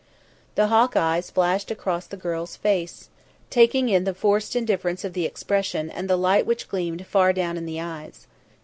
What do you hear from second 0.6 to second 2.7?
hawk eyes flashed across the girl's